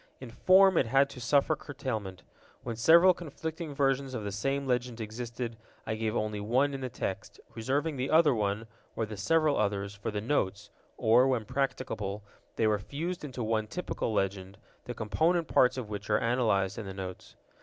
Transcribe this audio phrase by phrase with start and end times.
[0.19, 2.23] In form it had to suffer curtailment.
[2.63, 6.89] When several conflicting versions of the same legend existed, I gave only one in the
[6.89, 12.23] text, reserving the other one, or the several others, for the Notes, or, when practicable,
[12.55, 16.87] they were fused into one typical legend, the component parts of which are analyzed in
[16.87, 17.35] the Notes.